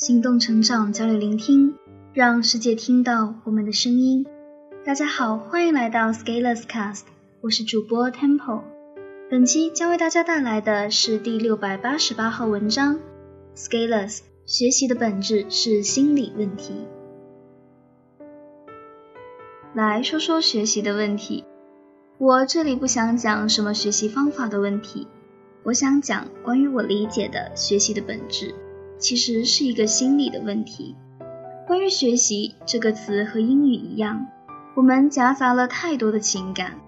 [0.00, 1.74] 行动成长，交流聆听，
[2.14, 4.24] 让世界听到我们的声音。
[4.82, 7.02] 大家好，欢迎来到 Scalers Cast，
[7.42, 8.62] 我是主播 Temple。
[9.30, 12.98] 本期将为大家带来的是第六百八十八号文章
[13.54, 16.72] ：Scalers 学习的本质是心理问题。
[19.74, 21.44] 来说说学习的问题。
[22.16, 25.06] 我这里不想讲什么学习方法的问题，
[25.62, 28.54] 我想讲关于我理解的学习的本质，
[29.00, 30.94] 其实是一个心理的问题。
[31.66, 34.28] 关于学习这个词和英语一样，
[34.76, 36.78] 我们夹杂了太多的情感。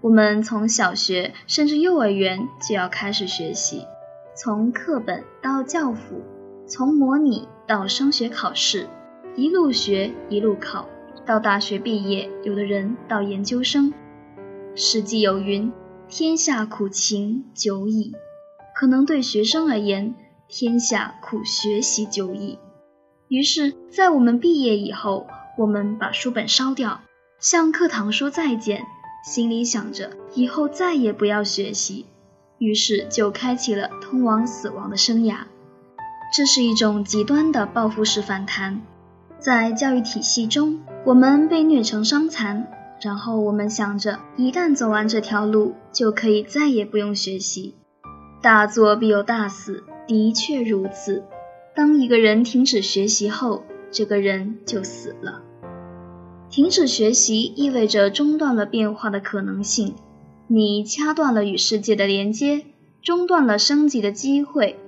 [0.00, 3.86] 我们从小学甚至幼儿园就要开始学习，
[4.34, 6.22] 从课本到教辅，
[6.66, 8.88] 从模拟到升学考试，
[9.36, 10.88] 一路学一路考，
[11.24, 13.94] 到大学毕业，有的人到研究生。
[14.74, 15.70] 史记有云
[16.08, 18.12] ：“天下苦秦久矣。”
[18.74, 20.14] 可能对学生而言，
[20.54, 22.58] 天下苦学习久矣。
[23.28, 27.00] 于是，在我们毕业以后，我们把书本烧掉，
[27.40, 28.84] 向课堂说再见，
[29.24, 32.04] 心里想着以后再也不要学习。
[32.58, 35.36] 于是，就开启了通往死亡的生涯。
[36.36, 38.82] 这是一种极端的报复式反弹。
[39.38, 42.70] 在教育体系中，我们被虐成伤残。
[43.00, 47.74] 然后我们想着，一旦走完这条路，就可以再也不用学习。
[48.42, 51.22] 大作必有大死，的确如此。
[51.74, 55.42] 当一个人停止学习后，这个人就死了。
[56.50, 59.94] 停止学习意味着中断了变化的可能性，
[60.48, 62.66] 你掐断了与世界的连接，
[63.02, 64.78] 中断了升级的机会，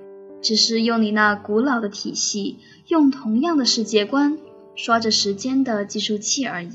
[0.42, 4.38] 只是用你那古老的体系，用同样的世界观，
[4.74, 6.72] 刷着时间的计数器而已。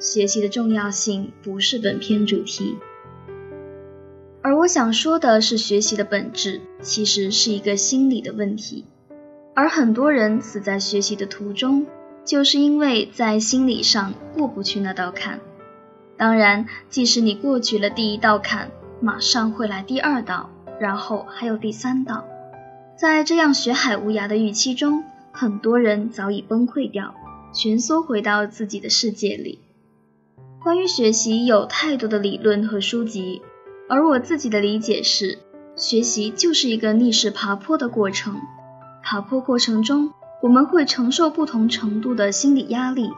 [0.00, 2.76] 学习的重要性不是本篇主题，
[4.48, 8.86] 而我想说的是，学习的本质其实是一个心理的问题，
[9.54, 11.86] 而很多人死在学习的途中，
[12.24, 15.38] 就是因为在心理上过不去那道坎。
[16.16, 18.70] 当然，即使你过去了第一道坎，
[19.02, 20.48] 马上会来第二道，
[20.80, 22.24] 然后还有第三道。
[22.96, 27.14] 在这样学海无涯的预期中，很多人早已崩溃掉，
[27.52, 29.58] 蜷缩回到自己的世界里。
[30.62, 33.42] 关于学习有太多的理论和书籍，
[33.88, 35.38] 而我自己的理解是，
[35.74, 38.36] 学习就是一个逆势爬坡的过程。
[39.02, 40.12] 爬坡过程中，
[40.42, 43.10] 我们会承受不同程度的心理压力，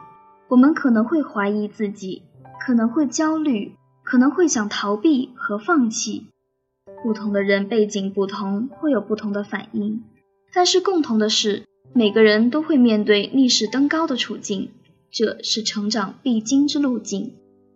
[0.49, 2.23] 我们可能会怀疑自己，
[2.65, 6.29] 可能会焦虑，可能会想逃避和放弃。
[7.03, 10.05] 不同的人背景不同，会有不同的反应，
[10.55, 14.71] 但是共同的是，每个人都会面对逆势登高的处境。
[15.11, 17.35] 这是成长必经之路径，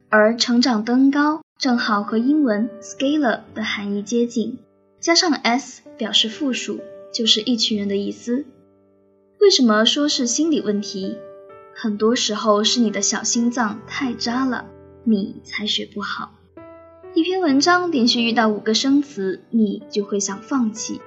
[0.09, 4.59] 而成长登高正好和英文 scalar 的含义接近，
[5.01, 6.81] 加上 s 表示复数，
[7.13, 8.45] 就是一群人的意思。
[9.41, 11.17] 为什么说是心理问题？
[11.75, 14.67] 很多时候是你的小心脏太渣了，
[15.05, 16.33] 你才学不好。
[17.15, 21.01] 一篇文章连续遇到五个生词，你就会想放弃；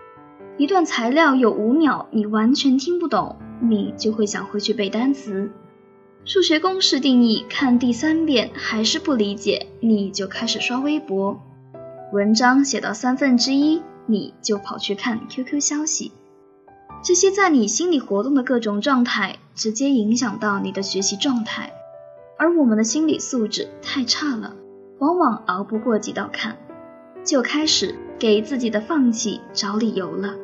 [0.57, 5.52] 一段材料有五秒你完全听不懂，你就会想回去背单词。
[6.28, 11.42] 数学公式定义看第三遍还是不理解，你就开始刷微博。
[12.12, 16.12] 文章写到三分之一，你就跑去看 QQ 消息。
[17.02, 21.72] 这些在你心里活动的各种状态，直接影响到你的学习状态。
[22.38, 24.54] 而我们的心理素质太差了，
[25.00, 26.58] 往往熬不过几道坎，
[27.24, 30.36] 就开始给自己的放弃找理由了。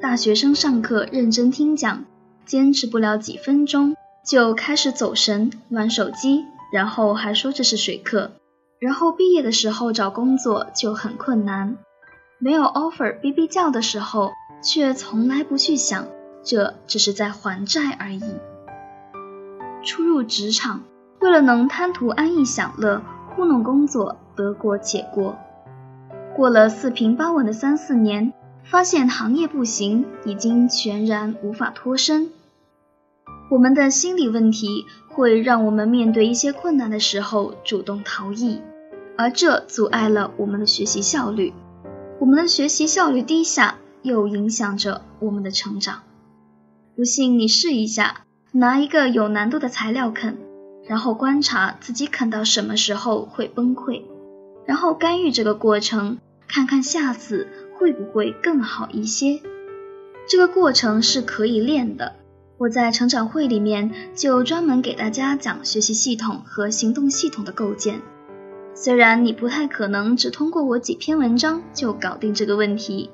[0.00, 2.04] 大学生上课认真听讲。
[2.48, 3.94] 坚持不了几分钟，
[4.24, 8.30] 就开始走神玩手机，然后还说这是水课，
[8.80, 11.76] 然后毕业的时候找工作就很困难，
[12.38, 14.32] 没有 offer 哔哔叫的时候，
[14.62, 16.06] 却从来不去想，
[16.42, 18.24] 这只是在还债而已。
[19.84, 20.80] 初入职场，
[21.20, 23.02] 为了能贪图安逸享乐，
[23.36, 25.36] 糊弄工作，得过且过，
[26.34, 28.32] 过了四平八稳的三四年，
[28.64, 32.30] 发现行业不行，已经全然无法脱身。
[33.50, 38.60] 我们的心理问题会让我们面对一些困难的时候主动逃逸，
[39.16, 41.54] 而这阻碍了我们的学习效率。
[42.20, 46.02] 我们的学习效率低下，又影响着我们的成长。
[46.94, 50.36] 不信你试一下，拿一个有难度的材料啃，
[50.86, 54.02] 然后观察自己啃到什么时候会崩溃，
[54.66, 57.48] 然后干预这个过程，看看下次
[57.78, 59.40] 会不会更好一些。
[60.28, 62.16] 这个过程是可以练的。
[62.58, 68.02] 我在成长会里面就专门给大家讲学习系统和行动系统的构建。
[68.74, 73.10] 虽然你不太可能只通过我几篇文章就搞定这个问题，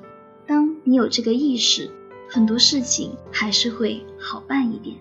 [0.47, 1.91] 当你有这个意识，
[2.27, 4.95] 很多事情还是会好办一点。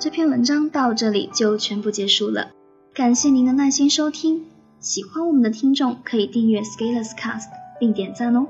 [0.00, 2.50] 这篇文章到这里就全部结束了，
[2.92, 4.46] 感谢您的耐心收听。
[4.80, 7.48] 喜欢我们的听众可以订阅 Scaleless Cast
[7.78, 8.46] 并点赞哦。